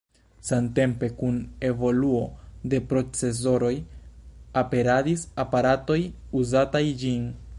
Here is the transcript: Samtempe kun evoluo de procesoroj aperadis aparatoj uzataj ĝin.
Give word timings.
Samtempe 0.45 1.09
kun 1.19 1.35
evoluo 1.69 2.21
de 2.71 2.79
procesoroj 2.93 3.71
aperadis 4.63 5.27
aparatoj 5.47 6.01
uzataj 6.43 6.85
ĝin. 7.05 7.33